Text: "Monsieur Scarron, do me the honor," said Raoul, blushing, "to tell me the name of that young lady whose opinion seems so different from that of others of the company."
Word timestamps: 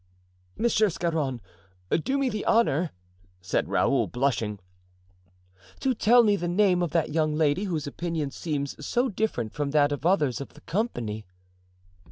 "Monsieur 0.57 0.89
Scarron, 0.89 1.39
do 1.91 2.17
me 2.17 2.27
the 2.27 2.43
honor," 2.45 2.89
said 3.39 3.69
Raoul, 3.69 4.07
blushing, 4.07 4.57
"to 5.79 5.93
tell 5.93 6.23
me 6.23 6.35
the 6.35 6.47
name 6.47 6.81
of 6.81 6.89
that 6.89 7.11
young 7.13 7.35
lady 7.35 7.65
whose 7.65 7.85
opinion 7.85 8.31
seems 8.31 8.83
so 8.83 9.09
different 9.09 9.53
from 9.53 9.69
that 9.69 9.91
of 9.91 10.03
others 10.03 10.41
of 10.41 10.55
the 10.55 10.61
company." 10.61 11.23